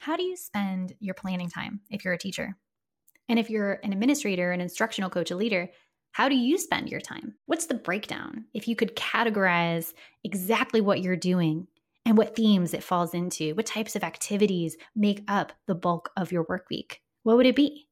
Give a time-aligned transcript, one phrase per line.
[0.00, 2.56] How do you spend your planning time if you're a teacher?
[3.28, 5.68] And if you're an administrator, an instructional coach, a leader,
[6.12, 7.34] how do you spend your time?
[7.46, 8.44] What's the breakdown?
[8.54, 9.92] If you could categorize
[10.22, 11.66] exactly what you're doing
[12.06, 16.30] and what themes it falls into, what types of activities make up the bulk of
[16.30, 17.88] your work week, what would it be?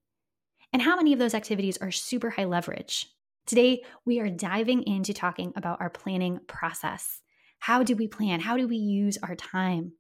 [0.73, 3.09] And how many of those activities are super high leverage?
[3.46, 7.20] Today, we are diving into talking about our planning process.
[7.59, 8.41] How do we plan?
[8.41, 9.93] How do we use our time?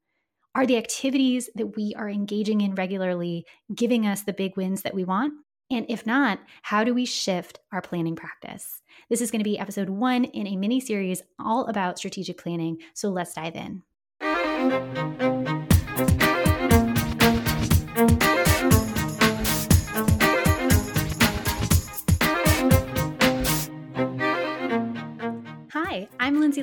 [0.56, 3.44] Are the activities that we are engaging in regularly
[3.74, 5.34] giving us the big wins that we want?
[5.70, 8.80] And if not, how do we shift our planning practice?
[9.10, 12.78] This is going to be episode one in a mini series all about strategic planning.
[12.94, 15.15] So let's dive in.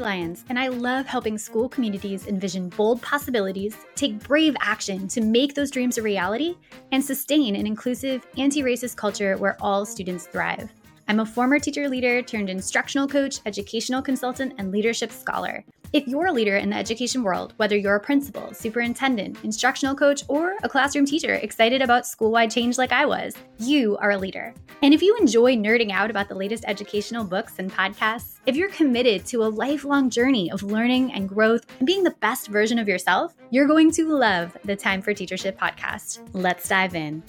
[0.03, 5.55] Lyons, and I love helping school communities envision bold possibilities, take brave action to make
[5.55, 6.57] those dreams a reality,
[6.91, 10.69] and sustain an inclusive, anti racist culture where all students thrive.
[11.07, 15.63] I'm a former teacher leader turned instructional coach, educational consultant, and leadership scholar.
[15.93, 20.23] If you're a leader in the education world, whether you're a principal, superintendent, instructional coach,
[20.27, 24.17] or a classroom teacher excited about school wide change like I was, you are a
[24.17, 24.55] leader.
[24.81, 28.71] And if you enjoy nerding out about the latest educational books and podcasts, if you're
[28.71, 32.87] committed to a lifelong journey of learning and growth and being the best version of
[32.87, 36.27] yourself, you're going to love the Time for Teachership podcast.
[36.33, 37.21] Let's dive in.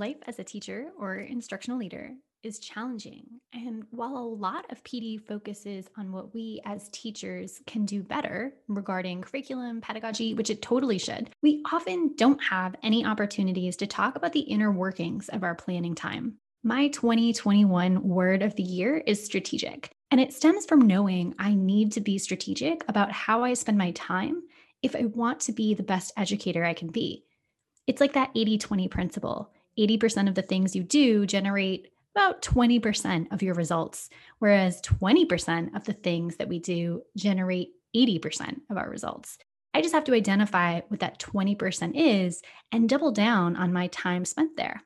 [0.00, 2.12] Life as a teacher or instructional leader
[2.42, 3.26] is challenging.
[3.52, 8.54] And while a lot of PD focuses on what we as teachers can do better
[8.66, 14.16] regarding curriculum, pedagogy, which it totally should, we often don't have any opportunities to talk
[14.16, 16.38] about the inner workings of our planning time.
[16.64, 21.92] My 2021 word of the year is strategic, and it stems from knowing I need
[21.92, 24.44] to be strategic about how I spend my time
[24.82, 27.26] if I want to be the best educator I can be.
[27.86, 33.32] It's like that 80 20 principle 80% of the things you do generate about 20%
[33.32, 38.88] of your results, whereas 20% of the things that we do generate 80% of our
[38.88, 39.38] results.
[39.72, 42.42] I just have to identify what that 20% is
[42.72, 44.82] and double down on my time spent there.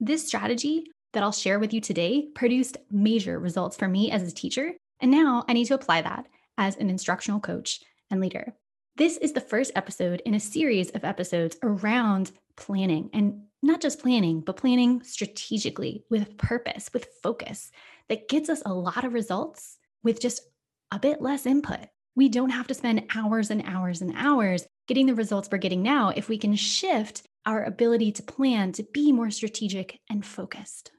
[0.00, 4.34] This strategy that I'll share with you today produced major results for me as a
[4.34, 6.26] teacher, and now I need to apply that
[6.58, 8.54] as an instructional coach and leader.
[8.96, 14.00] This is the first episode in a series of episodes around planning and not just
[14.00, 17.70] planning, but planning strategically with purpose, with focus
[18.08, 20.42] that gets us a lot of results with just
[20.90, 21.86] a bit less input.
[22.14, 25.82] We don't have to spend hours and hours and hours getting the results we're getting
[25.82, 30.92] now if we can shift our ability to plan to be more strategic and focused.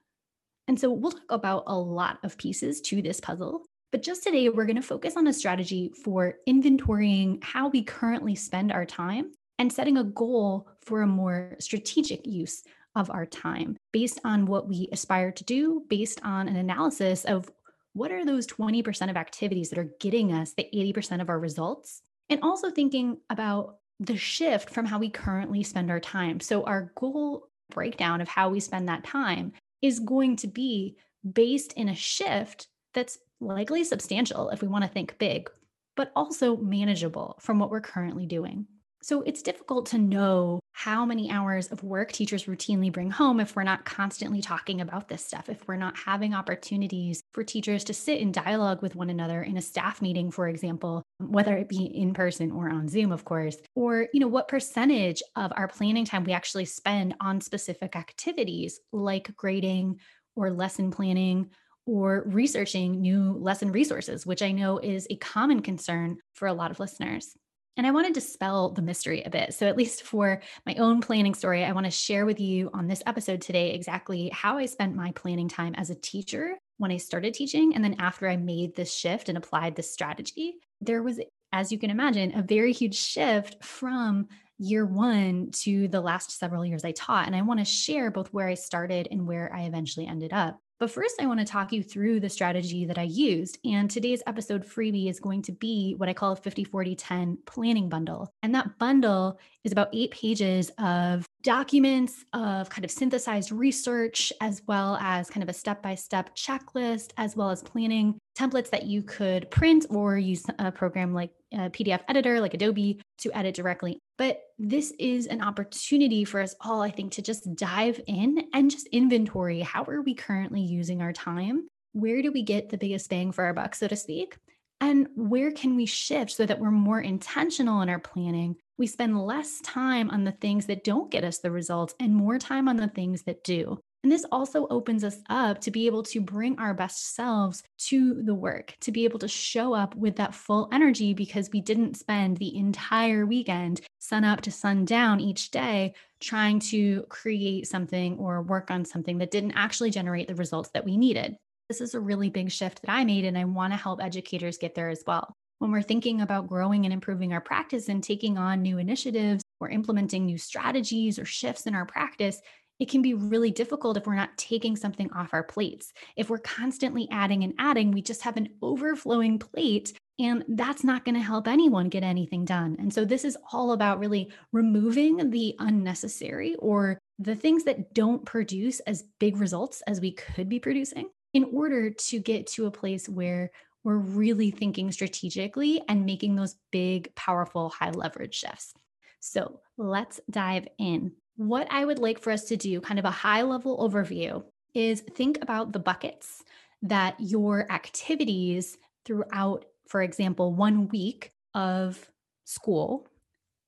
[0.68, 3.66] And so we'll talk about a lot of pieces to this puzzle.
[3.92, 8.34] But just today, we're going to focus on a strategy for inventorying how we currently
[8.34, 12.64] spend our time and setting a goal for a more strategic use
[12.98, 17.50] of our time based on what we aspire to do, based on an analysis of
[17.94, 22.02] what are those 20% of activities that are getting us the 80% of our results,
[22.30, 26.42] and also thinking about the shift from how we currently spend our time.
[26.42, 30.98] So, our goal breakdown of how we spend that time is going to be
[31.32, 35.50] based in a shift that's likely substantial if we want to think big,
[35.96, 38.68] but also manageable from what we're currently doing.
[39.04, 43.54] So it's difficult to know how many hours of work teachers routinely bring home if
[43.54, 47.94] we're not constantly talking about this stuff, if we're not having opportunities for teachers to
[47.94, 51.84] sit in dialogue with one another in a staff meeting, for example, whether it be
[51.84, 56.06] in person or on Zoom, of course, or, you know, what percentage of our planning
[56.06, 60.00] time we actually spend on specific activities like grading
[60.38, 61.50] or lesson planning
[61.86, 66.72] or researching new lesson resources, which I know is a common concern for a lot
[66.72, 67.36] of listeners.
[67.76, 69.54] And I want to dispel the mystery a bit.
[69.54, 72.88] So, at least for my own planning story, I want to share with you on
[72.88, 76.98] this episode today exactly how I spent my planning time as a teacher when I
[76.98, 77.74] started teaching.
[77.74, 81.20] And then after I made this shift and applied this strategy, there was,
[81.52, 84.28] as you can imagine, a very huge shift from
[84.60, 87.26] year one to the last several years I taught.
[87.26, 90.60] And I want to share both where I started and where I eventually ended up.
[90.84, 93.58] But first, I want to talk you through the strategy that I used.
[93.64, 97.38] And today's episode freebie is going to be what I call a 50 40 10
[97.46, 98.34] planning bundle.
[98.44, 104.62] And that bundle is about eight pages of documents, of kind of synthesized research, as
[104.68, 108.86] well as kind of a step by step checklist, as well as planning templates that
[108.86, 113.56] you could print or use a program like a PDF editor, like Adobe, to edit
[113.56, 114.00] directly.
[114.18, 118.72] But this is an opportunity for us all, I think, to just dive in and
[118.72, 123.10] just inventory how are we currently using our time where do we get the biggest
[123.10, 124.38] bang for our buck, so to speak?
[124.82, 128.58] And where can we shift so that we're more intentional in our planning?
[128.78, 132.40] We spend less time on the things that don't get us the results and more
[132.40, 133.80] time on the things that do.
[134.04, 138.22] And this also opens us up to be able to bring our best selves to
[138.22, 141.96] the work, to be able to show up with that full energy because we didn't
[141.96, 148.18] spend the entire weekend, sun up to sun down each day, trying to create something
[148.18, 151.38] or work on something that didn't actually generate the results that we needed.
[151.70, 154.58] This is a really big shift that I made, and I want to help educators
[154.58, 155.34] get there as well.
[155.60, 159.70] When we're thinking about growing and improving our practice and taking on new initiatives or
[159.70, 162.42] implementing new strategies or shifts in our practice,
[162.80, 165.94] it can be really difficult if we're not taking something off our plates.
[166.16, 171.06] If we're constantly adding and adding, we just have an overflowing plate, and that's not
[171.06, 172.76] going to help anyone get anything done.
[172.80, 178.26] And so, this is all about really removing the unnecessary or the things that don't
[178.26, 182.72] produce as big results as we could be producing in order to get to a
[182.72, 183.52] place where
[183.84, 188.74] we're really thinking strategically and making those big, powerful, high leverage shifts.
[189.20, 191.14] So let's dive in.
[191.36, 194.44] What I would like for us to do, kind of a high level overview,
[194.74, 196.44] is think about the buckets
[196.82, 202.12] that your activities throughout, for example, one week of
[202.46, 203.08] school,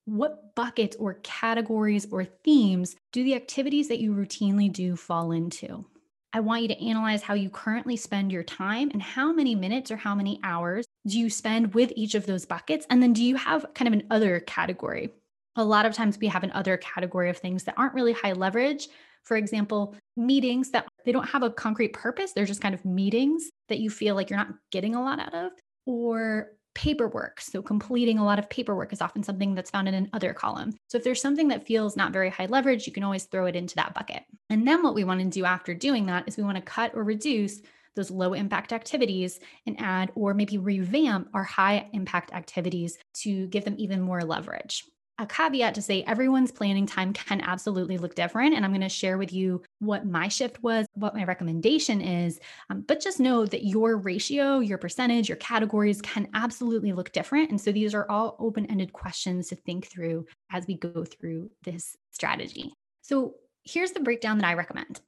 [0.04, 5.84] what buckets or categories or themes do the activities that you routinely do fall into?
[6.32, 9.90] I want you to analyze how you currently spend your time and how many minutes
[9.90, 12.86] or how many hours do you spend with each of those buckets?
[12.90, 15.10] And then do you have kind of an other category?
[15.56, 18.32] A lot of times we have an other category of things that aren't really high
[18.32, 18.88] leverage.
[19.22, 23.50] For example, meetings that they don't have a concrete purpose, they're just kind of meetings
[23.68, 25.52] that you feel like you're not getting a lot out of,
[25.86, 27.40] or paperwork.
[27.40, 30.74] So, completing a lot of paperwork is often something that's found in an other column.
[30.88, 33.56] So, if there's something that feels not very high leverage, you can always throw it
[33.56, 34.22] into that bucket.
[34.50, 36.92] And then, what we want to do after doing that is we want to cut
[36.94, 37.62] or reduce
[37.96, 43.64] those low impact activities and add or maybe revamp our high impact activities to give
[43.64, 44.84] them even more leverage
[45.18, 48.54] a caveat to say everyone's planning time can absolutely look different.
[48.54, 52.38] And I'm going to share with you what my shift was, what my recommendation is.
[52.68, 57.50] Um, but just know that your ratio, your percentage, your categories can absolutely look different.
[57.50, 61.50] And so these are all open ended questions to think through as we go through
[61.64, 62.72] this strategy.
[63.02, 63.34] So
[63.64, 65.00] here's the breakdown that I recommend.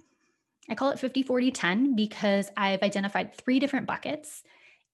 [0.70, 4.42] I call it 50, 40, 10 because I've identified three different buckets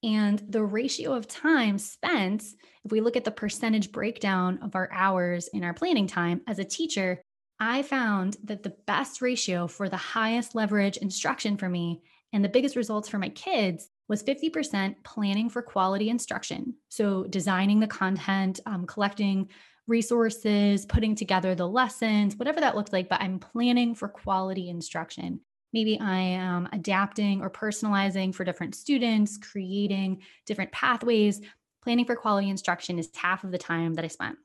[0.05, 2.45] and the ratio of time spent,
[2.85, 6.59] if we look at the percentage breakdown of our hours in our planning time as
[6.59, 7.23] a teacher,
[7.59, 12.03] I found that the best ratio for the highest leverage instruction for me
[12.35, 16.75] and the biggest results for my kids was 50% planning for quality instruction.
[16.91, 19.49] So, designing the content, um, collecting
[19.87, 25.41] resources, putting together the lessons, whatever that looks like, but I'm planning for quality instruction.
[25.75, 31.41] Maybe I am adapting or personalizing for different students, creating different pathways.
[31.83, 34.39] Planning for quality instruction is half of the time that I spent.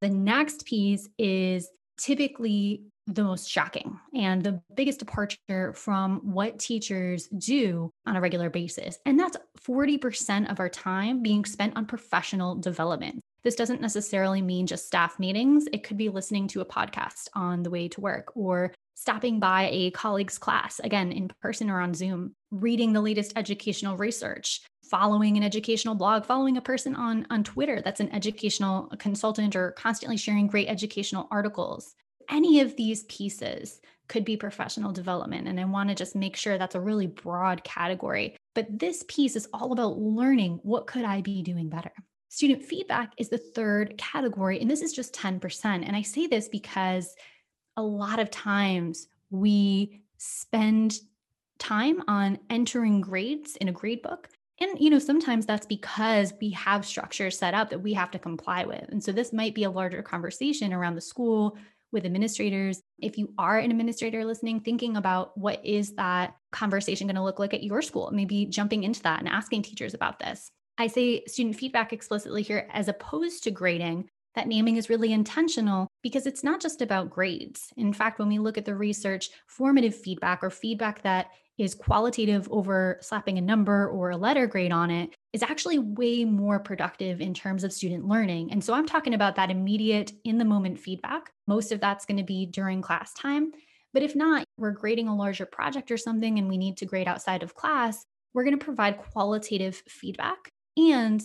[0.00, 1.68] The next piece is
[1.98, 8.48] typically the most shocking and the biggest departure from what teachers do on a regular
[8.48, 9.00] basis.
[9.04, 9.36] And that's
[9.66, 13.20] 40% of our time being spent on professional development.
[13.42, 15.66] This doesn't necessarily mean just staff meetings.
[15.72, 19.68] It could be listening to a podcast on the way to work or stopping by
[19.70, 25.36] a colleague's class, again, in person or on Zoom, reading the latest educational research, following
[25.36, 30.16] an educational blog, following a person on, on Twitter that's an educational consultant or constantly
[30.16, 31.94] sharing great educational articles.
[32.30, 35.46] Any of these pieces could be professional development.
[35.46, 38.34] And I want to just make sure that's a really broad category.
[38.54, 41.92] But this piece is all about learning what could I be doing better?
[42.28, 45.64] Student feedback is the third category, and this is just 10%.
[45.64, 47.14] And I say this because
[47.76, 50.98] a lot of times we spend
[51.58, 54.28] time on entering grades in a grade book.
[54.58, 58.18] And you know sometimes that's because we have structures set up that we have to
[58.18, 58.88] comply with.
[58.88, 61.58] And so this might be a larger conversation around the school
[61.92, 62.80] with administrators.
[62.98, 67.38] If you are an administrator listening thinking about what is that conversation going to look
[67.38, 70.50] like at your school maybe jumping into that and asking teachers about this.
[70.78, 75.88] I say student feedback explicitly here as opposed to grading that naming is really intentional
[76.02, 77.72] because it's not just about grades.
[77.76, 82.46] In fact, when we look at the research, formative feedback or feedback that is qualitative
[82.50, 87.20] over slapping a number or a letter grade on it is actually way more productive
[87.20, 88.52] in terms of student learning.
[88.52, 91.30] And so I'm talking about that immediate in the moment feedback.
[91.46, 93.52] Most of that's going to be during class time.
[93.94, 97.08] But if not, we're grading a larger project or something and we need to grade
[97.08, 100.50] outside of class, we're going to provide qualitative feedback.
[100.76, 101.22] And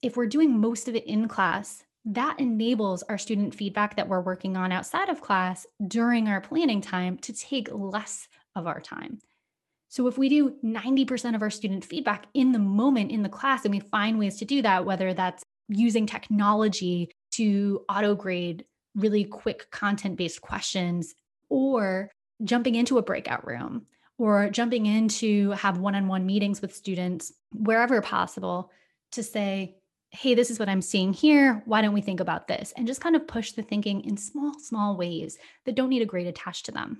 [0.00, 4.20] if we're doing most of it in class, that enables our student feedback that we're
[4.20, 9.18] working on outside of class during our planning time to take less of our time.
[9.88, 13.64] So if we do 90% of our student feedback in the moment in the class
[13.64, 19.24] and we find ways to do that, whether that's using technology to auto grade really
[19.24, 21.14] quick content based questions
[21.48, 22.10] or
[22.44, 23.86] jumping into a breakout room
[24.18, 28.70] or jumping into have one-on-one meetings with students wherever possible
[29.12, 29.76] to say
[30.16, 33.00] hey this is what i'm seeing here why don't we think about this and just
[33.00, 36.66] kind of push the thinking in small small ways that don't need a grade attached
[36.66, 36.98] to them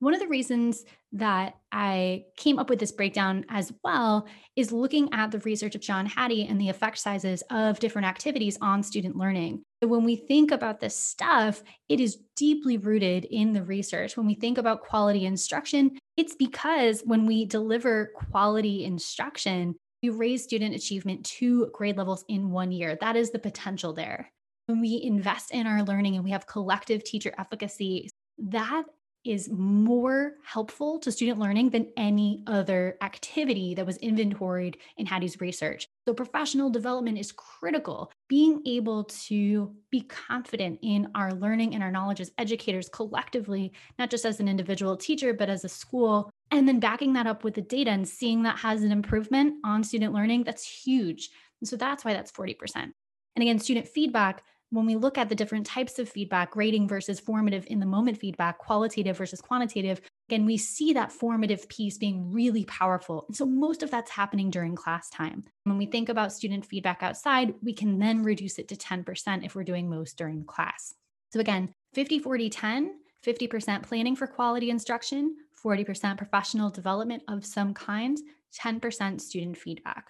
[0.00, 5.12] one of the reasons that I came up with this breakdown as well is looking
[5.12, 9.16] at the research of John Hattie and the effect sizes of different activities on student
[9.16, 9.62] learning.
[9.82, 14.16] So when we think about this stuff, it is deeply rooted in the research.
[14.16, 20.44] When we think about quality instruction, it's because when we deliver quality instruction, we raise
[20.44, 22.96] student achievement two grade levels in one year.
[23.00, 24.32] That is the potential there.
[24.66, 28.84] When we invest in our learning and we have collective teacher efficacy, that
[29.24, 35.40] is more helpful to student learning than any other activity that was inventoried in Hattie's
[35.40, 35.86] research.
[36.06, 38.10] So, professional development is critical.
[38.28, 44.10] Being able to be confident in our learning and our knowledge as educators collectively, not
[44.10, 47.54] just as an individual teacher, but as a school, and then backing that up with
[47.54, 51.30] the data and seeing that has an improvement on student learning, that's huge.
[51.60, 52.56] And so, that's why that's 40%.
[52.74, 57.18] And again, student feedback when we look at the different types of feedback, grading versus
[57.18, 62.30] formative in the moment feedback, qualitative versus quantitative, again, we see that formative piece being
[62.30, 63.24] really powerful.
[63.28, 65.44] And so most of that's happening during class time.
[65.64, 69.54] When we think about student feedback outside, we can then reduce it to 10% if
[69.54, 70.94] we're doing most during class.
[71.32, 72.94] So again, 50, 40, 10,
[73.26, 78.18] 50% planning for quality instruction, 40% professional development of some kind,
[78.54, 80.06] 10% student feedback.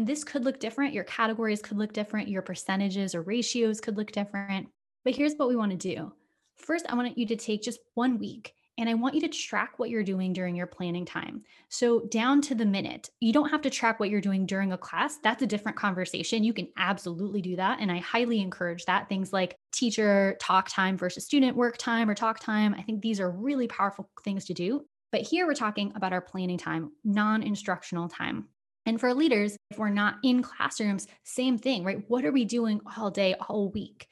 [0.00, 0.94] And this could look different.
[0.94, 2.30] Your categories could look different.
[2.30, 4.70] Your percentages or ratios could look different.
[5.04, 6.10] But here's what we want to do.
[6.56, 9.78] First, I want you to take just one week and I want you to track
[9.78, 11.42] what you're doing during your planning time.
[11.68, 14.78] So, down to the minute, you don't have to track what you're doing during a
[14.78, 15.18] class.
[15.22, 16.44] That's a different conversation.
[16.44, 17.80] You can absolutely do that.
[17.80, 19.06] And I highly encourage that.
[19.10, 22.74] Things like teacher talk time versus student work time or talk time.
[22.74, 24.86] I think these are really powerful things to do.
[25.12, 28.48] But here we're talking about our planning time, non instructional time.
[28.90, 32.02] And for leaders, if we're not in classrooms, same thing, right?
[32.08, 34.08] What are we doing all day, all week?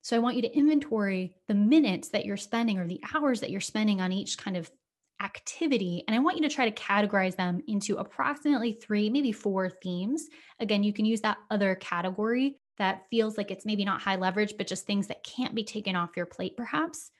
[0.00, 3.50] So I want you to inventory the minutes that you're spending or the hours that
[3.50, 4.70] you're spending on each kind of
[5.22, 6.02] activity.
[6.08, 10.28] And I want you to try to categorize them into approximately three, maybe four themes.
[10.58, 14.54] Again, you can use that other category that feels like it's maybe not high leverage,
[14.56, 17.10] but just things that can't be taken off your plate, perhaps.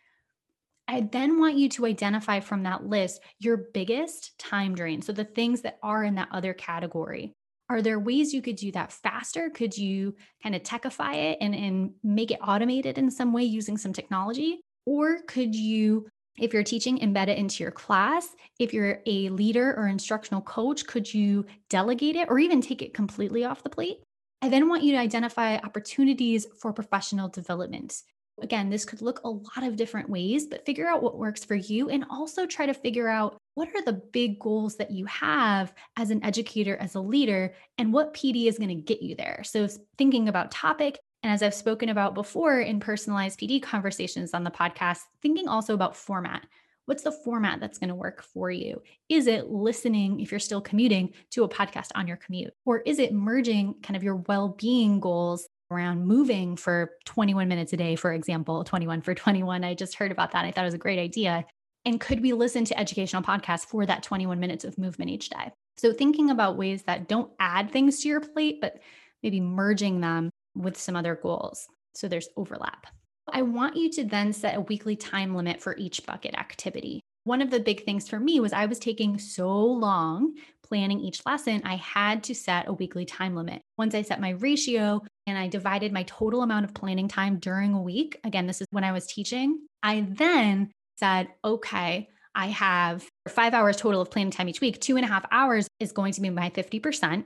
[0.89, 5.03] I then want you to identify from that list your biggest time drain.
[5.03, 7.33] So the things that are in that other category.
[7.69, 9.49] Are there ways you could do that faster?
[9.49, 13.79] Could you kind of techify it and, and make it automated in some way using
[13.79, 14.61] some technology?
[14.85, 18.29] Or could you, if you're teaching, embed it into your class?
[18.59, 22.93] If you're a leader or instructional coach, could you delegate it or even take it
[22.93, 23.99] completely off the plate?
[24.43, 28.03] I then want you to identify opportunities for professional development.
[28.43, 31.55] Again, this could look a lot of different ways, but figure out what works for
[31.55, 35.73] you and also try to figure out what are the big goals that you have
[35.97, 39.43] as an educator, as a leader, and what PD is going to get you there.
[39.45, 44.43] So, thinking about topic, and as I've spoken about before in personalized PD conversations on
[44.43, 46.45] the podcast, thinking also about format.
[46.87, 48.83] What's the format that's going to work for you?
[49.09, 52.53] Is it listening, if you're still commuting, to a podcast on your commute?
[52.67, 57.73] Or is it merging kind of your well being goals around moving for 21 minutes
[57.73, 59.65] a day, for example, 21 for 21.
[59.65, 60.45] I just heard about that.
[60.45, 61.45] I thought it was a great idea.
[61.85, 65.51] And could we listen to educational podcasts for that 21 minutes of movement each day?
[65.77, 68.79] So, thinking about ways that don't add things to your plate, but
[69.23, 71.67] maybe merging them with some other goals.
[71.95, 72.87] So, there's overlap.
[73.33, 77.01] I want you to then set a weekly time limit for each bucket activity.
[77.25, 80.35] One of the big things for me was I was taking so long
[80.73, 83.61] planning each lesson, I had to set a weekly time limit.
[83.77, 87.75] Once I set my ratio and I divided my total amount of planning time during
[87.75, 93.07] a week, again, this is when I was teaching, I then said, okay, I have
[93.29, 94.81] five hours total of planning time each week.
[94.81, 97.25] Two and a half hours is going to be my 50%,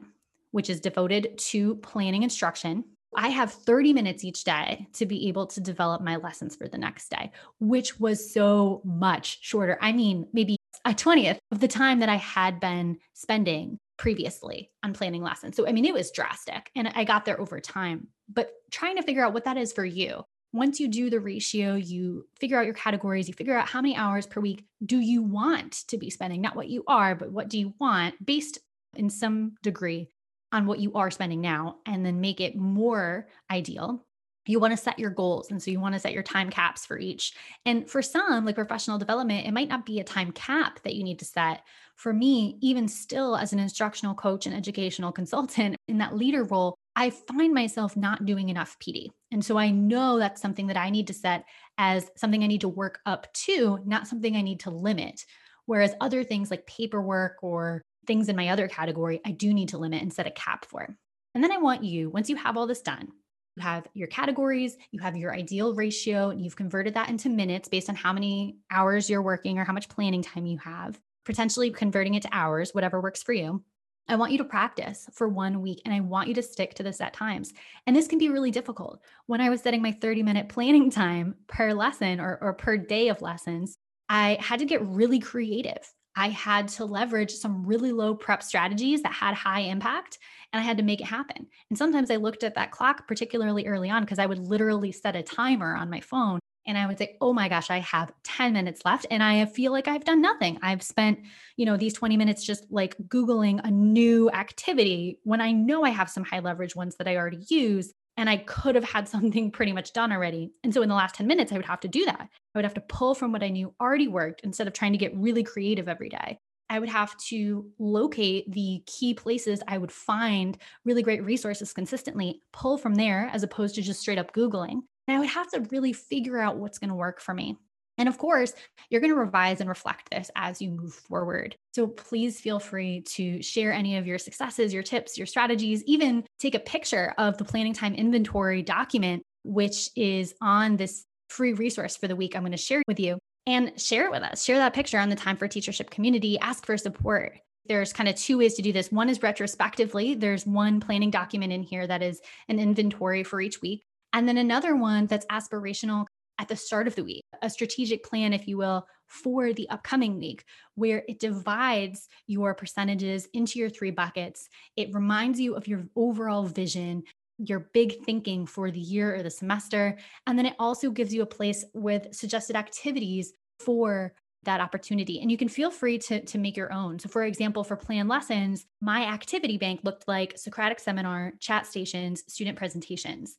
[0.51, 2.83] which is devoted to planning instruction.
[3.15, 6.79] I have 30 minutes each day to be able to develop my lessons for the
[6.79, 9.79] next day, which was so much shorter.
[9.81, 10.56] I mean, maybe
[10.87, 15.57] Uh, a 20th of the time that I had been spending previously on planning lessons.
[15.57, 19.03] So, I mean, it was drastic and I got there over time, but trying to
[19.03, 20.23] figure out what that is for you.
[20.53, 23.97] Once you do the ratio, you figure out your categories, you figure out how many
[23.97, 27.49] hours per week do you want to be spending, not what you are, but what
[27.49, 28.59] do you want based
[28.95, 30.09] in some degree
[30.53, 34.06] on what you are spending now, and then make it more ideal.
[34.49, 35.51] You want to set your goals.
[35.51, 37.35] And so you want to set your time caps for each.
[37.65, 41.05] And for some, like professional development, it might not be a time cap that you
[41.05, 41.63] need to set.
[41.97, 46.77] For me, even still as an instructional coach and educational consultant in that leader role,
[46.95, 49.11] I find myself not doing enough PD.
[49.31, 51.45] And so I know that's something that I need to set
[51.77, 55.25] as something I need to work up to, not something I need to limit.
[55.67, 59.79] Whereas other things like paperwork or things in my other category, I do need to
[59.79, 60.97] limit and set a cap for.
[61.35, 63.09] And then I want you, once you have all this done,
[63.57, 67.69] you have your categories, you have your ideal ratio, and you've converted that into minutes
[67.69, 71.71] based on how many hours you're working or how much planning time you have, potentially
[71.71, 73.63] converting it to hours, whatever works for you.
[74.09, 76.83] I want you to practice for one week and I want you to stick to
[76.83, 77.53] the set times.
[77.87, 79.01] And this can be really difficult.
[79.27, 83.09] When I was setting my 30 minute planning time per lesson or, or per day
[83.09, 83.77] of lessons,
[84.09, 85.93] I had to get really creative.
[86.17, 90.19] I had to leverage some really low prep strategies that had high impact
[90.53, 91.47] and I had to make it happen.
[91.69, 95.15] And sometimes I looked at that clock, particularly early on, because I would literally set
[95.15, 98.53] a timer on my phone and I would say, oh my gosh, I have 10
[98.53, 100.59] minutes left and I feel like I've done nothing.
[100.63, 101.21] I've spent,
[101.57, 105.91] you know, these 20 minutes just like Googling a new activity when I know I
[105.91, 109.51] have some high leverage ones that I already use and I could have had something
[109.51, 110.53] pretty much done already.
[110.65, 112.21] And so in the last 10 minutes, I would have to do that.
[112.21, 114.99] I would have to pull from what I knew already worked instead of trying to
[114.99, 116.39] get really creative every day.
[116.69, 122.43] I would have to locate the key places I would find really great resources consistently,
[122.53, 124.81] pull from there as opposed to just straight up Googling.
[125.07, 127.57] And I would have to really figure out what's going to work for me.
[127.99, 128.53] And of course,
[128.91, 131.57] you're going to revise and reflect this as you move forward.
[131.75, 136.25] So please feel free to share any of your successes, your tips, your strategies, even
[136.39, 141.97] take a picture of the planning time inventory document, which is on this free resource
[141.97, 144.45] for the week I'm going to share with you and share it with us.
[144.45, 146.39] Share that picture on the Time for Teachership community.
[146.39, 147.39] Ask for support.
[147.67, 148.93] There's kind of two ways to do this.
[148.93, 153.61] One is retrospectively, there's one planning document in here that is an inventory for each
[153.61, 153.83] week.
[154.13, 156.07] And then another one that's aspirational
[156.39, 160.19] at the start of the week, a strategic plan, if you will, for the upcoming
[160.19, 164.49] week, where it divides your percentages into your three buckets.
[164.77, 167.05] It reminds you of your overall vision,
[167.39, 169.99] your big thinking for the year or the semester.
[170.27, 174.13] And then it also gives you a place with suggested activities for
[174.45, 175.21] that opportunity.
[175.21, 176.99] And you can feel free to, to make your own.
[176.99, 182.23] So, for example, for plan lessons, my activity bank looked like Socratic seminar, chat stations,
[182.29, 183.37] student presentations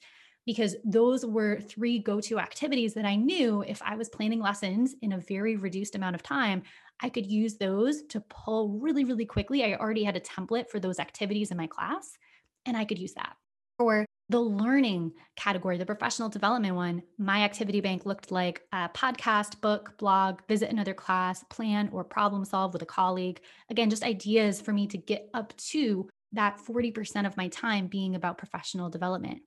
[0.48, 4.96] because those were three go to activities that I knew if I was planning lessons
[5.02, 6.64] in a very reduced amount of time,
[7.02, 9.66] I could use those to pull really, really quickly.
[9.66, 12.18] I already had a template for those activities in my class,
[12.66, 13.36] and I could use that.
[13.78, 19.60] For the learning category, the professional development one, my activity bank looked like a podcast,
[19.60, 23.42] book, blog, visit another class, plan or problem solve with a colleague.
[23.70, 28.16] Again, just ideas for me to get up to that 40% of my time being
[28.16, 29.42] about professional development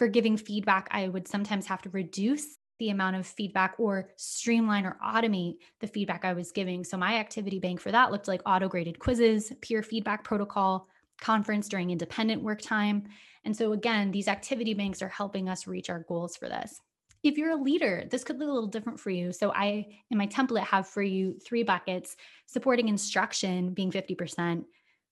[0.00, 4.86] for giving feedback, I would sometimes have to reduce the amount of feedback or streamline
[4.86, 6.84] or automate the feedback I was giving.
[6.84, 10.88] So my activity bank for that looked like auto graded quizzes, peer feedback protocol,
[11.20, 13.08] conference during independent work time.
[13.44, 16.80] And so again, these activity banks are helping us reach our goals for this.
[17.22, 19.34] If you're a leader, this could look a little different for you.
[19.34, 24.64] So I in my template have for you three buckets, supporting instruction being 50%,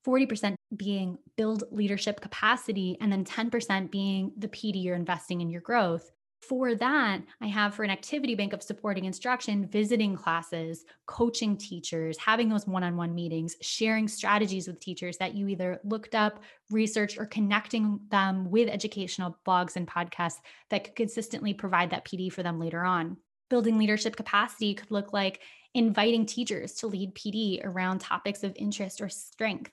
[0.06, 5.60] 40% being build leadership capacity, and then 10% being the PD you're investing in your
[5.60, 6.10] growth.
[6.40, 12.16] For that, I have for an activity bank of supporting instruction, visiting classes, coaching teachers,
[12.16, 16.40] having those one on one meetings, sharing strategies with teachers that you either looked up,
[16.70, 20.38] researched, or connecting them with educational blogs and podcasts
[20.70, 23.16] that could consistently provide that PD for them later on.
[23.50, 25.40] Building leadership capacity could look like
[25.74, 29.72] inviting teachers to lead PD around topics of interest or strength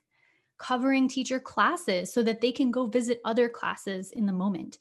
[0.57, 4.77] covering teacher classes so that they can go visit other classes in the moment,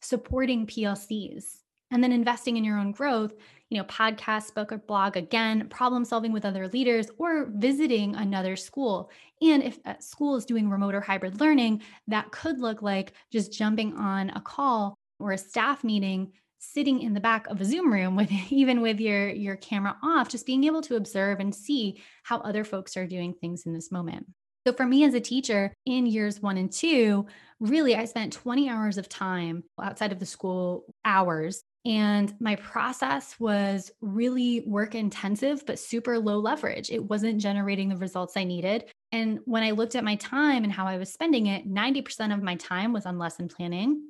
[0.00, 1.58] supporting PLCs,
[1.90, 3.34] and then investing in your own growth,
[3.68, 8.56] you know, podcast, book, or blog, again, problem solving with other leaders, or visiting another
[8.56, 9.10] school.
[9.42, 13.52] And if a school is doing remote or hybrid learning, that could look like just
[13.52, 17.92] jumping on a call or a staff meeting sitting in the back of a zoom
[17.92, 22.00] room with even with your your camera off just being able to observe and see
[22.22, 24.26] how other folks are doing things in this moment
[24.66, 27.26] so, for me as a teacher in years one and two,
[27.60, 31.62] really, I spent 20 hours of time outside of the school hours.
[31.86, 36.90] And my process was really work intensive, but super low leverage.
[36.90, 38.84] It wasn't generating the results I needed.
[39.12, 42.42] And when I looked at my time and how I was spending it, 90% of
[42.42, 44.02] my time was on lesson planning.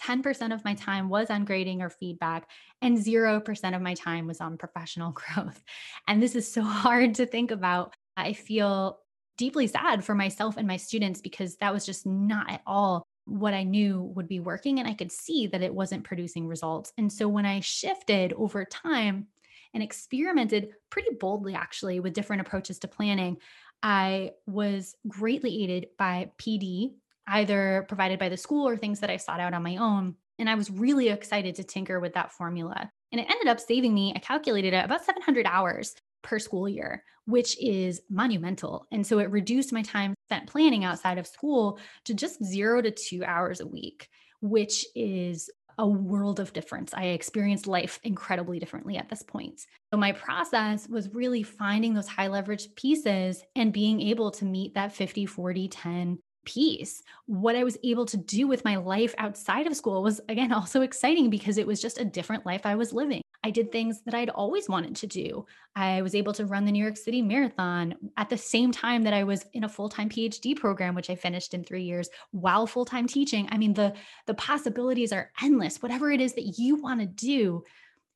[0.00, 2.48] 10% of my time was on grading or feedback,
[2.80, 5.60] and 0% of my time was on professional growth.
[6.06, 7.94] And this is so hard to think about.
[8.16, 9.00] I feel
[9.38, 13.54] deeply sad for myself and my students because that was just not at all what
[13.54, 16.92] I knew would be working and I could see that it wasn't producing results.
[16.98, 19.28] And so when I shifted over time
[19.74, 23.36] and experimented pretty boldly actually with different approaches to planning,
[23.82, 26.94] I was greatly aided by PD,
[27.26, 30.14] either provided by the school or things that I sought out on my own.
[30.38, 32.90] And I was really excited to tinker with that formula.
[33.12, 35.94] And it ended up saving me, I calculated it, about 700 hours
[36.28, 38.86] per school year, which is monumental.
[38.92, 42.90] And so it reduced my time spent planning outside of school to just zero to
[42.90, 44.08] two hours a week,
[44.42, 46.92] which is a world of difference.
[46.92, 49.60] I experienced life incredibly differently at this point.
[49.92, 54.74] So, my process was really finding those high leverage pieces and being able to meet
[54.74, 57.02] that 50, 40, 10 piece.
[57.26, 60.82] What I was able to do with my life outside of school was, again, also
[60.82, 63.22] exciting because it was just a different life I was living.
[63.44, 65.46] I did things that I'd always wanted to do.
[65.76, 69.14] I was able to run the New York City Marathon at the same time that
[69.14, 73.06] I was in a full-time PhD program which I finished in 3 years while full-time
[73.06, 73.48] teaching.
[73.52, 73.94] I mean the
[74.26, 75.80] the possibilities are endless.
[75.80, 77.62] Whatever it is that you want to do,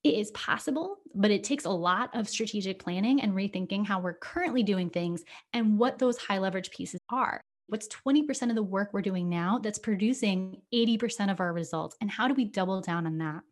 [0.02, 4.14] it is possible, but it takes a lot of strategic planning and rethinking how we're
[4.14, 7.40] currently doing things and what those high leverage pieces are.
[7.72, 11.96] What's 20% of the work we're doing now that's producing 80% of our results?
[12.02, 13.42] And how do we double down on that?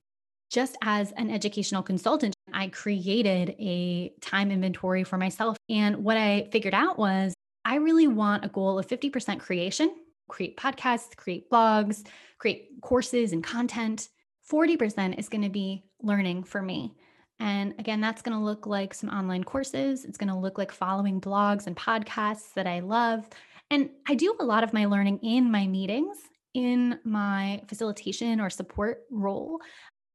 [0.50, 5.56] just as an educational consultant, I created a time inventory for myself.
[5.68, 7.32] And what I figured out was
[7.64, 9.94] I really want a goal of 50% creation,
[10.28, 12.06] create podcasts, create blogs,
[12.38, 14.08] create courses and content.
[14.50, 16.94] 40% is going to be learning for me.
[17.38, 20.04] And again, that's going to look like some online courses.
[20.04, 23.28] It's going to look like following blogs and podcasts that I love.
[23.70, 26.16] And I do a lot of my learning in my meetings,
[26.54, 29.60] in my facilitation or support role.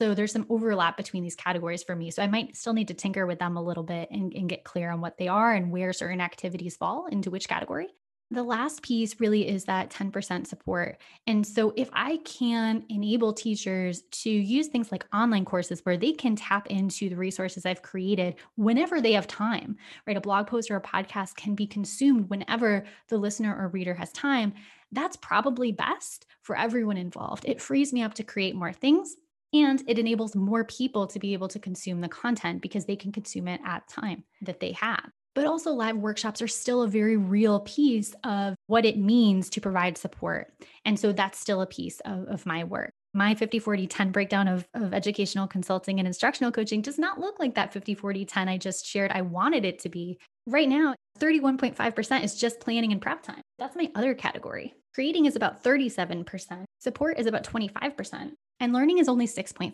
[0.02, 2.12] So there's some overlap between these categories for me.
[2.12, 4.66] So I might still need to tinker with them a little bit and, and, get
[4.66, 7.88] clear on what they are and where certain activities fall into which category.
[8.32, 10.98] The last piece really is that 10% support.
[11.28, 16.12] And so if I can enable teachers to use things like online courses where they
[16.12, 20.18] can tap into the resources I've created whenever they have time, right?
[20.18, 24.12] A blog post or a podcast can be consumed whenever the listener or reader has
[24.12, 24.54] time.
[24.92, 27.46] That's probably best for everyone involved.
[27.46, 29.16] It frees me up to create more things
[29.54, 33.12] and it enables more people to be able to consume the content because they can
[33.12, 35.12] consume it at time that they have.
[35.36, 39.62] But also, live workshops are still a very real piece of what it means to
[39.62, 40.54] provide support.
[40.86, 42.92] And so that's still a piece of, of my work.
[43.14, 47.38] My 50 40 10 breakdown of, of educational consulting and instructional coaching does not look
[47.40, 49.12] like that 50 40 10 I just shared.
[49.12, 50.18] I wanted it to be.
[50.48, 53.42] Right now, 31.5% is just planning and prep time.
[53.58, 54.74] That's my other category.
[54.94, 56.66] Creating is about 37%.
[56.80, 59.74] Support is about 25% and learning is only 6.5.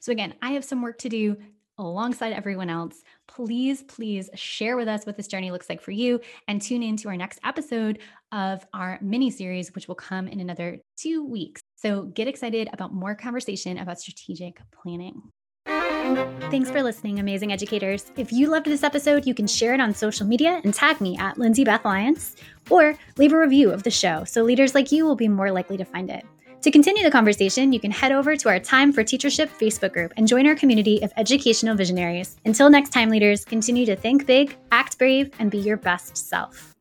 [0.00, 1.36] So, again, I have some work to do
[1.78, 3.02] alongside everyone else.
[3.28, 6.96] Please, please share with us what this journey looks like for you and tune in
[6.98, 7.98] to our next episode
[8.32, 11.60] of our mini series, which will come in another two weeks.
[11.76, 15.22] So, get excited about more conversation about strategic planning.
[16.50, 18.10] Thanks for listening, amazing educators.
[18.16, 21.16] If you loved this episode, you can share it on social media and tag me
[21.16, 22.36] at Lindsay Beth Lyons,
[22.68, 25.76] or leave a review of the show so leaders like you will be more likely
[25.76, 26.26] to find it.
[26.62, 30.12] To continue the conversation, you can head over to our Time for Teachership Facebook group
[30.16, 32.36] and join our community of educational visionaries.
[32.44, 36.76] Until next time, leaders, continue to think big, act brave, and be your best self.